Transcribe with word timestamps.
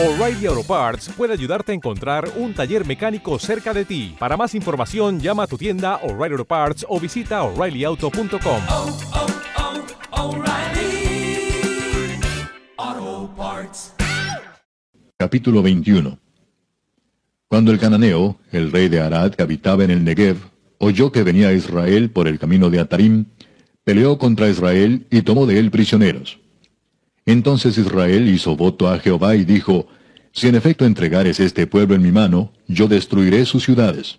O'Reilly 0.00 0.46
Auto 0.46 0.62
Parts 0.62 1.10
puede 1.16 1.32
ayudarte 1.32 1.72
a 1.72 1.74
encontrar 1.74 2.30
un 2.36 2.54
taller 2.54 2.86
mecánico 2.86 3.36
cerca 3.40 3.74
de 3.74 3.84
ti. 3.84 4.14
Para 4.16 4.36
más 4.36 4.54
información, 4.54 5.18
llama 5.18 5.42
a 5.42 5.46
tu 5.48 5.58
tienda 5.58 5.96
O'Reilly 6.04 6.34
Auto 6.34 6.44
Parts 6.44 6.86
o 6.88 7.00
visita 7.00 7.42
oreillyauto.com. 7.42 8.60
oh, 8.70 8.98
oh, 12.76 13.30
Parts. 13.36 13.94
Capítulo 15.16 15.62
21 15.62 16.16
Cuando 17.48 17.72
el 17.72 17.80
cananeo, 17.80 18.38
el 18.52 18.70
rey 18.70 18.88
de 18.88 19.00
Arad 19.00 19.32
que 19.32 19.42
habitaba 19.42 19.82
en 19.82 19.90
el 19.90 20.04
Negev, 20.04 20.36
oyó 20.78 21.10
que 21.10 21.24
venía 21.24 21.52
Israel 21.52 22.10
por 22.10 22.28
el 22.28 22.38
camino 22.38 22.70
de 22.70 22.78
Atarim, 22.78 23.24
peleó 23.82 24.16
contra 24.16 24.48
Israel 24.48 25.08
y 25.10 25.22
tomó 25.22 25.44
de 25.44 25.58
él 25.58 25.72
prisioneros. 25.72 26.38
Entonces 27.28 27.76
Israel 27.76 28.26
hizo 28.26 28.56
voto 28.56 28.88
a 28.88 28.98
Jehová 28.98 29.36
y 29.36 29.44
dijo, 29.44 29.86
Si 30.32 30.48
en 30.48 30.54
efecto 30.54 30.86
entregares 30.86 31.40
este 31.40 31.66
pueblo 31.66 31.94
en 31.94 32.00
mi 32.00 32.10
mano, 32.10 32.54
yo 32.68 32.88
destruiré 32.88 33.44
sus 33.44 33.64
ciudades. 33.64 34.18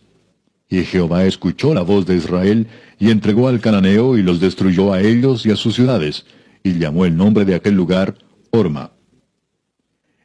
Y 0.69 0.83
Jehová 0.83 1.25
escuchó 1.25 1.73
la 1.73 1.81
voz 1.81 2.05
de 2.05 2.15
Israel, 2.17 2.67
y 2.99 3.09
entregó 3.09 3.47
al 3.47 3.61
cananeo 3.61 4.15
y 4.15 4.21
los 4.21 4.39
destruyó 4.39 4.93
a 4.93 5.01
ellos 5.01 5.43
y 5.47 5.49
a 5.49 5.55
sus 5.55 5.73
ciudades, 5.73 6.27
y 6.61 6.77
llamó 6.77 7.03
el 7.03 7.17
nombre 7.17 7.45
de 7.45 7.55
aquel 7.55 7.73
lugar 7.73 8.13
Orma. 8.51 8.91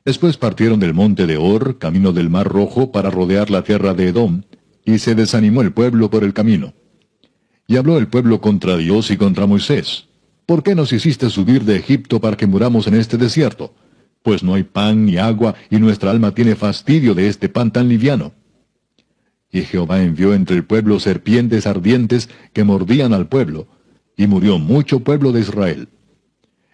Después 0.04 0.36
partieron 0.36 0.78
del 0.78 0.92
monte 0.92 1.26
de 1.26 1.38
Or, 1.38 1.78
camino 1.78 2.12
del 2.12 2.28
mar 2.28 2.46
rojo, 2.46 2.92
para 2.92 3.08
rodear 3.08 3.48
la 3.48 3.64
tierra 3.64 3.94
de 3.94 4.08
Edom, 4.08 4.42
y 4.84 4.98
se 4.98 5.14
desanimó 5.14 5.62
el 5.62 5.72
pueblo 5.72 6.10
por 6.10 6.22
el 6.22 6.34
camino. 6.34 6.74
Y 7.66 7.78
habló 7.78 7.96
el 7.96 8.08
pueblo 8.08 8.42
contra 8.42 8.76
Dios 8.76 9.10
y 9.10 9.16
contra 9.16 9.46
Moisés. 9.46 10.08
¿Por 10.46 10.62
qué 10.62 10.74
nos 10.74 10.92
hiciste 10.92 11.30
subir 11.30 11.64
de 11.64 11.76
Egipto 11.76 12.20
para 12.20 12.36
que 12.36 12.46
muramos 12.46 12.86
en 12.86 12.94
este 12.94 13.16
desierto? 13.16 13.74
Pues 14.22 14.42
no 14.42 14.54
hay 14.54 14.62
pan 14.62 15.06
ni 15.06 15.16
agua, 15.16 15.54
y 15.70 15.76
nuestra 15.76 16.10
alma 16.10 16.32
tiene 16.34 16.54
fastidio 16.54 17.14
de 17.14 17.28
este 17.28 17.48
pan 17.48 17.72
tan 17.72 17.88
liviano. 17.88 18.32
Y 19.50 19.62
Jehová 19.62 20.02
envió 20.02 20.34
entre 20.34 20.56
el 20.56 20.64
pueblo 20.64 21.00
serpientes 21.00 21.66
ardientes 21.66 22.28
que 22.52 22.64
mordían 22.64 23.14
al 23.14 23.28
pueblo, 23.28 23.68
y 24.16 24.26
murió 24.26 24.58
mucho 24.58 25.00
pueblo 25.00 25.32
de 25.32 25.40
Israel. 25.40 25.88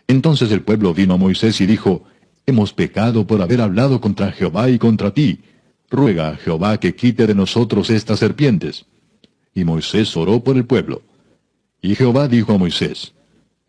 Entonces 0.08 0.50
el 0.50 0.62
pueblo 0.62 0.92
vino 0.92 1.14
a 1.14 1.18
Moisés 1.18 1.60
y 1.60 1.66
dijo, 1.66 2.04
Hemos 2.46 2.72
pecado 2.72 3.26
por 3.26 3.40
haber 3.42 3.60
hablado 3.60 4.00
contra 4.00 4.32
Jehová 4.32 4.68
y 4.70 4.78
contra 4.78 5.12
ti. 5.14 5.40
Ruega 5.88 6.30
a 6.30 6.36
Jehová 6.36 6.80
que 6.80 6.96
quite 6.96 7.28
de 7.28 7.34
nosotros 7.34 7.90
estas 7.90 8.18
serpientes. 8.18 8.86
Y 9.54 9.64
Moisés 9.64 10.16
oró 10.16 10.42
por 10.42 10.56
el 10.56 10.64
pueblo. 10.64 11.02
Y 11.80 11.94
Jehová 11.94 12.26
dijo 12.26 12.52
a 12.52 12.58
Moisés, 12.58 13.12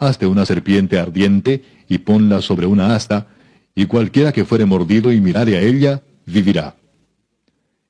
Hazte 0.02 0.26
una 0.26 0.48
serpiente 0.48 0.98
ardiente 0.98 1.64
y 1.88 2.00
ponla 2.00 2.42
sobre 2.42 2.66
una 2.66 2.96
asta, 2.96 3.28
y 3.76 3.86
cualquiera 3.86 4.32
que 4.32 4.46
fuere 4.46 4.66
mordido 4.66 5.14
y 5.14 5.22
mirare 5.22 5.58
a 5.58 5.62
ella, 5.62 6.02
vivirá. 6.26 6.76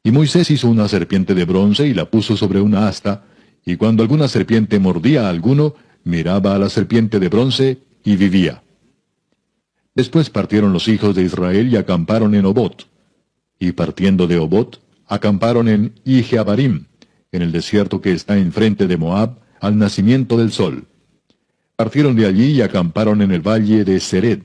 Y 0.03 0.11
Moisés 0.11 0.51
hizo 0.51 0.67
una 0.67 0.89
serpiente 0.89 1.33
de 1.33 1.45
bronce 1.45 1.87
y 1.87 1.93
la 1.93 2.11
puso 2.11 2.35
sobre 2.35 2.59
una 2.59 2.89
asta, 2.89 3.23
y 3.65 3.77
cuando 3.77 4.03
alguna 4.03 4.27
serpiente 4.27 4.77
mordía 4.77 5.27
a 5.27 5.29
alguno, 5.29 5.73
miraba 6.03 6.53
a 6.53 6.59
la 6.59 6.67
serpiente 6.67 7.17
de 7.17 7.29
bronce 7.29 7.77
y 8.03 8.17
vivía. 8.17 8.61
Después 9.95 10.29
partieron 10.29 10.73
los 10.73 10.89
hijos 10.89 11.15
de 11.15 11.23
Israel 11.23 11.71
y 11.71 11.77
acamparon 11.77 12.35
en 12.35 12.43
Obot. 12.43 12.87
Y 13.57 13.71
partiendo 13.71 14.27
de 14.27 14.37
Obot, 14.37 14.81
acamparon 15.07 15.69
en 15.69 15.93
Ijeabarim, 16.03 16.87
en 17.31 17.41
el 17.41 17.53
desierto 17.53 18.01
que 18.01 18.11
está 18.11 18.37
enfrente 18.37 18.87
de 18.87 18.97
Moab, 18.97 19.39
al 19.61 19.77
nacimiento 19.77 20.35
del 20.35 20.51
sol. 20.51 20.87
Partieron 21.81 22.15
de 22.15 22.27
allí 22.27 22.51
y 22.51 22.61
acamparon 22.61 23.23
en 23.23 23.31
el 23.31 23.41
valle 23.41 23.83
de 23.83 23.99
Sered. 23.99 24.41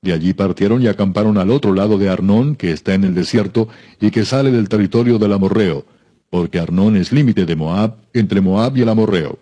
De 0.00 0.14
allí 0.14 0.32
partieron 0.32 0.80
y 0.80 0.86
acamparon 0.86 1.36
al 1.36 1.50
otro 1.50 1.74
lado 1.74 1.98
de 1.98 2.08
Arnón, 2.08 2.56
que 2.56 2.70
está 2.70 2.94
en 2.94 3.04
el 3.04 3.14
desierto 3.14 3.68
y 4.00 4.10
que 4.10 4.24
sale 4.24 4.50
del 4.50 4.70
territorio 4.70 5.18
del 5.18 5.34
Amorreo, 5.34 5.84
porque 6.30 6.58
Arnón 6.58 6.96
es 6.96 7.12
límite 7.12 7.44
de 7.44 7.54
Moab, 7.54 7.96
entre 8.14 8.40
Moab 8.40 8.78
y 8.78 8.80
el 8.80 8.88
Amorreo. 8.88 9.38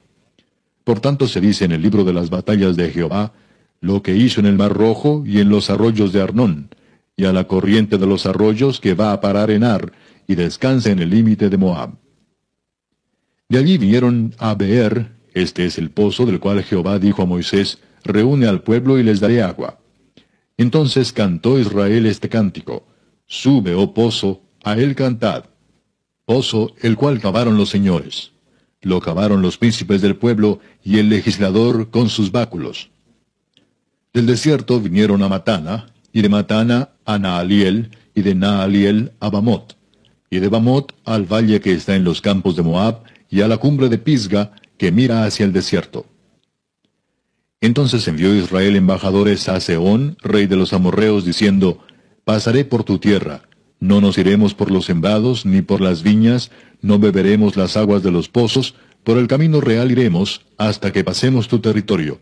Por 0.83 0.99
tanto 0.99 1.29
se 1.29 1.41
dice 1.41 1.65
en 1.65 1.71
el 1.71 1.83
libro 1.83 2.03
de 2.03 2.13
las 2.13 2.29
batallas 2.29 2.75
de 2.75 2.91
Jehová, 2.91 3.33
lo 3.81 4.03
que 4.03 4.17
hizo 4.17 4.41
en 4.41 4.47
el 4.47 4.57
Mar 4.57 4.73
Rojo 4.73 5.23
y 5.25 5.39
en 5.39 5.49
los 5.49 5.71
arroyos 5.71 6.13
de 6.13 6.23
Arnón, 6.23 6.71
y 7.17 7.25
a 7.27 7.33
la 7.33 7.47
corriente 7.47 7.99
de 7.99 8.07
los 8.09 8.27
arroyos 8.27 8.81
que 8.81 8.95
va 8.95 9.13
a 9.13 9.21
parar 9.21 9.53
en 9.53 9.63
Ar, 9.63 9.93
y 10.27 10.35
descansa 10.35 10.91
en 10.91 10.99
el 10.99 11.11
límite 11.11 11.51
de 11.51 11.57
Moab. 11.57 11.91
De 13.49 13.59
allí 13.59 13.79
vinieron 13.79 14.35
a 14.39 14.57
Beer, 14.57 15.22
este 15.35 15.67
es 15.67 15.79
el 15.79 15.91
pozo 15.91 16.27
del 16.27 16.41
cual 16.41 16.63
Jehová 16.63 16.99
dijo 16.99 17.23
a 17.23 17.27
Moisés, 17.27 17.79
reúne 18.05 18.47
al 18.47 18.63
pueblo 18.63 18.99
y 18.99 19.03
les 19.03 19.21
daré 19.21 19.43
agua. 19.43 19.79
Entonces 20.57 21.13
cantó 21.13 21.59
Israel 21.59 22.07
este 22.07 22.29
cántico, 22.29 22.87
Sube, 23.27 23.75
oh 23.75 23.95
pozo, 23.95 24.43
a 24.63 24.75
él 24.75 24.95
cantad. 24.95 25.47
Pozo 26.25 26.75
el 26.83 26.97
cual 26.97 27.21
cavaron 27.21 27.57
los 27.57 27.71
señores. 27.71 28.33
Lo 28.83 29.01
cavaron 29.01 29.43
los 29.43 29.59
príncipes 29.59 30.03
del 30.03 30.17
pueblo 30.17 30.61
y 30.85 30.99
el 30.99 31.09
legislador 31.09 31.91
con 31.91 32.09
sus 32.09 32.31
báculos. 32.31 32.91
Del 34.13 34.27
desierto 34.27 34.81
vinieron 34.81 35.23
a 35.23 35.29
Matana, 35.29 35.87
y 36.13 36.21
de 36.21 36.29
Matana 36.29 36.91
a 37.07 37.19
Naaliel, 37.19 37.91
y 38.15 38.21
de 38.23 38.35
Naaliel 38.35 39.13
a 39.21 39.31
Bamot, 39.31 39.77
y 40.29 40.39
de 40.39 40.49
Bamot 40.49 40.95
al 41.05 41.25
valle 41.25 41.61
que 41.61 41.73
está 41.73 41.97
en 41.97 42.05
los 42.05 42.21
campos 42.21 42.57
de 42.57 42.63
Moab, 42.63 43.05
y 43.31 43.41
a 43.41 43.49
la 43.49 43.57
cumbre 43.57 43.89
de 43.89 43.97
Pisga, 43.97 44.53
que 44.83 44.91
mira 44.91 45.23
hacia 45.23 45.47
el 45.47 45.53
desierto. 45.53 46.07
Entonces 47.61 48.09
envió 48.09 48.35
Israel 48.35 48.75
embajadores 48.75 49.49
a 49.49 49.61
Seón, 49.61 50.17
rey 50.21 50.49
de 50.49 50.57
los 50.57 50.73
amorreos, 50.73 51.25
diciendo, 51.25 51.79
Pasaré 52.25 52.65
por 52.65 52.83
tu 52.83 52.99
tierra, 52.99 53.43
no 53.79 54.01
nos 54.01 54.19
iremos 54.19 54.55
por 54.55 54.73
los 54.73 54.87
sembrados, 54.87 55.47
ni 55.47 55.63
por 55.63 55.81
las 55.81 56.03
viñas, 56.03 56.51
no 56.81 56.99
beberemos 56.99 57.57
las 57.57 57.77
aguas 57.77 58.03
de 58.03 58.11
los 58.11 58.29
pozos, 58.29 58.75
por 59.05 59.19
el 59.19 59.29
camino 59.29 59.61
real 59.61 59.93
iremos, 59.93 60.47
hasta 60.59 60.93
que 60.93 61.05
pasemos 61.05 61.47
tu 61.47 61.61
territorio. 61.61 62.21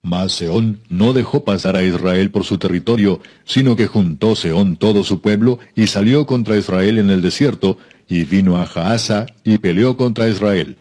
Mas 0.00 0.32
Seón 0.32 0.80
no 0.88 1.12
dejó 1.12 1.44
pasar 1.44 1.76
a 1.76 1.82
Israel 1.82 2.30
por 2.30 2.44
su 2.44 2.56
territorio, 2.56 3.20
sino 3.44 3.76
que 3.76 3.86
juntó 3.86 4.34
Seón 4.34 4.78
todo 4.78 5.04
su 5.04 5.20
pueblo, 5.20 5.58
y 5.74 5.88
salió 5.88 6.24
contra 6.24 6.56
Israel 6.56 6.96
en 6.96 7.10
el 7.10 7.20
desierto, 7.20 7.76
y 8.08 8.24
vino 8.24 8.56
a 8.56 8.64
Jaasa, 8.64 9.26
y 9.44 9.58
peleó 9.58 9.98
contra 9.98 10.26
Israel. 10.26 10.78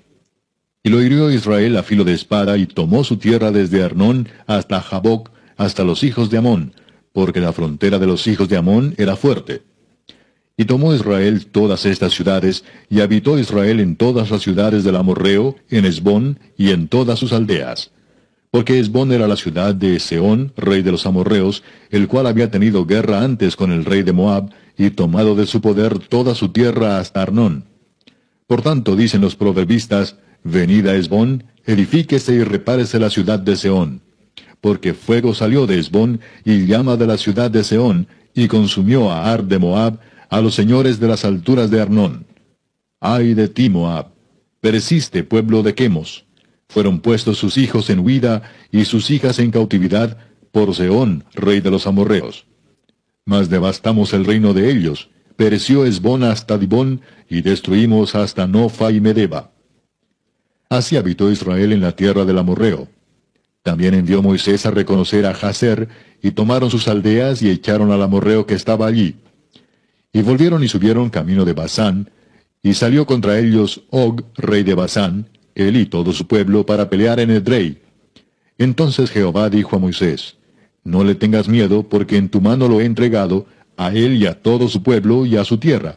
Y 0.85 0.90
lo 0.90 1.01
hirió 1.01 1.31
Israel 1.31 1.78
a 1.78 1.84
filo 1.84 2.03
de 2.03 2.13
espada, 2.13 2.59
y 2.59 2.68
tomó 2.68 3.03
su 3.03 3.18
tierra 3.18 3.51
desde 3.51 3.81
Arnón 3.81 4.29
hasta 4.46 4.81
Jaboc, 4.81 5.31
hasta 5.57 5.84
los 5.84 6.03
hijos 6.03 6.29
de 6.29 6.38
Amón, 6.38 6.73
porque 7.12 7.40
la 7.40 7.53
frontera 7.53 7.97
de 7.97 8.06
los 8.06 8.28
hijos 8.28 8.50
de 8.50 8.57
Amón 8.57 8.94
era 9.00 9.16
fuerte. 9.16 9.63
Y 10.56 10.66
tomó 10.66 10.94
Israel 10.94 11.47
todas 11.47 11.88
estas 11.88 12.13
ciudades, 12.13 12.66
y 12.88 13.01
habitó 13.01 13.40
Israel 13.40 13.79
en 13.79 13.96
todas 13.96 14.29
las 14.29 14.44
ciudades 14.44 14.84
del 14.84 14.96
Amorreo, 14.97 15.56
en 15.72 15.85
Esbón, 15.85 16.40
y 16.56 16.69
en 16.69 16.88
todas 16.88 17.17
sus 17.17 17.34
aldeas. 17.34 17.90
Porque 18.52 18.79
Esbón 18.79 19.12
era 19.12 19.28
la 19.28 19.38
ciudad 19.38 19.73
de 19.73 20.00
Seón, 20.00 20.53
rey 20.56 20.84
de 20.84 20.91
los 20.91 21.07
amorreos, 21.07 21.63
el 21.90 22.07
cual 22.07 22.28
había 22.28 22.52
tenido 22.52 22.85
guerra 22.85 23.23
antes 23.23 23.56
con 23.56 23.72
el 23.72 23.85
rey 23.85 24.03
de 24.03 24.13
Moab, 24.13 24.52
y 24.78 24.91
tomado 24.91 25.34
de 25.34 25.47
su 25.47 25.62
poder 25.62 25.97
toda 25.97 26.35
su 26.35 26.50
tierra 26.50 27.00
hasta 27.00 27.23
Arnón. 27.23 27.66
Por 28.46 28.62
tanto, 28.62 28.96
dicen 28.96 29.22
los 29.22 29.35
proverbistas, 29.35 30.17
Venid 30.48 30.86
a 30.86 30.96
Esbón, 30.96 31.44
edifíquese 31.66 32.36
y 32.36 32.44
repárese 32.44 33.00
la 33.00 33.10
ciudad 33.10 33.40
de 33.40 33.56
Seón. 33.56 34.02
Porque 34.62 34.94
fuego 34.94 35.34
salió 35.34 35.66
de 35.66 35.80
Esbón, 35.80 36.22
y 36.44 36.68
llama 36.68 36.98
de 36.98 37.08
la 37.08 37.18
ciudad 37.18 37.50
de 37.50 37.64
Seón, 37.64 38.08
y 38.36 38.48
consumió 38.48 39.12
a 39.12 39.34
Ar 39.34 39.44
de 39.46 39.58
Moab, 39.58 40.00
a 40.30 40.42
los 40.42 40.54
señores 40.54 41.00
de 41.00 41.08
las 41.08 41.26
alturas 41.26 41.72
de 41.72 41.82
Arnón. 41.82 42.28
Ay 43.00 43.34
de 43.34 43.48
ti, 43.48 43.72
Moab, 43.72 44.12
pereciste, 44.62 45.24
pueblo 45.24 45.64
de 45.64 45.74
Quemos. 45.74 46.28
Fueron 46.70 47.00
puestos 47.00 47.40
sus 47.40 47.58
hijos 47.58 47.90
en 47.90 47.98
huida 47.98 48.44
y 48.72 48.86
sus 48.86 49.10
hijas 49.10 49.40
en 49.40 49.50
cautividad 49.50 50.20
por 50.52 50.76
Seón, 50.76 51.24
rey 51.34 51.60
de 51.60 51.72
los 51.72 51.88
amorreos. 51.88 52.46
Mas 53.26 53.50
devastamos 53.50 54.14
el 54.14 54.26
reino 54.26 54.53
de 54.53 54.70
ellos, 54.70 55.09
pereció 55.38 55.86
Esbón 55.86 56.24
hasta 56.24 56.59
Dibón, 56.59 57.02
y 57.28 57.41
destruimos 57.41 58.14
hasta 58.14 58.46
Nofa 58.46 58.91
y 58.91 59.02
Medeba. 59.02 59.54
Así 60.76 60.98
habitó 60.98 61.32
Israel 61.32 61.72
en 61.72 61.80
la 61.80 61.94
tierra 61.94 62.26
del 62.26 62.38
amorreo. 62.38 62.90
También 63.64 63.94
envió 63.94 64.22
Moisés 64.22 64.66
a 64.66 64.72
reconocer 64.72 65.26
a 65.26 65.34
Jazer, 65.34 65.88
y 66.22 66.32
tomaron 66.32 66.70
sus 66.70 66.90
aldeas 66.90 67.42
y 67.42 67.50
echaron 67.50 67.92
al 67.92 68.02
amorreo 68.02 68.46
que 68.46 68.56
estaba 68.56 68.86
allí. 68.86 69.16
Y 70.12 70.22
volvieron 70.22 70.66
y 70.66 70.68
subieron 70.68 71.10
camino 71.10 71.46
de 71.46 71.54
Basán, 71.54 72.10
y 72.62 72.74
salió 72.74 73.06
contra 73.06 73.40
ellos 73.40 73.84
Og, 73.90 74.24
rey 74.36 74.64
de 74.64 74.74
Basán, 74.74 75.30
él 75.56 75.78
y 75.78 75.86
todo 75.86 76.12
su 76.12 76.28
pueblo, 76.28 76.66
para 76.66 76.90
pelear 76.90 77.22
en 77.22 77.32
Edrei. 77.32 77.82
Entonces 78.58 79.12
Jehová 79.12 79.50
dijo 79.50 79.78
a 79.78 79.80
Moisés, 79.80 80.36
No 80.84 81.06
le 81.06 81.16
tengas 81.16 81.48
miedo, 81.48 81.84
porque 81.84 82.18
en 82.18 82.28
tu 82.28 82.42
mano 82.42 82.68
lo 82.68 82.82
he 82.82 82.86
entregado, 82.86 83.46
a 83.78 83.94
él 83.94 84.22
y 84.22 84.26
a 84.26 84.42
todo 84.42 84.68
su 84.68 84.84
pueblo 84.84 85.26
y 85.26 85.38
a 85.38 85.46
su 85.46 85.58
tierra. 85.58 85.96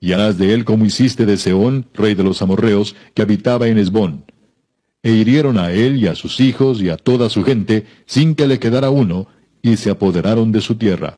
Y 0.00 0.12
harás 0.12 0.38
de 0.38 0.54
él 0.54 0.64
como 0.64 0.86
hiciste 0.86 1.26
de 1.26 1.36
Seón, 1.36 1.86
rey 1.94 2.14
de 2.14 2.24
los 2.24 2.40
amorreos, 2.42 2.96
que 3.14 3.22
habitaba 3.22 3.68
en 3.68 3.78
Esbón. 3.78 4.24
E 5.02 5.12
hirieron 5.12 5.58
a 5.58 5.72
él 5.72 5.96
y 5.96 6.06
a 6.06 6.14
sus 6.14 6.40
hijos 6.40 6.80
y 6.82 6.88
a 6.88 6.96
toda 6.96 7.28
su 7.28 7.44
gente, 7.44 7.86
sin 8.06 8.34
que 8.34 8.46
le 8.46 8.58
quedara 8.58 8.90
uno, 8.90 9.28
y 9.62 9.76
se 9.76 9.90
apoderaron 9.90 10.52
de 10.52 10.60
su 10.60 10.76
tierra. 10.76 11.08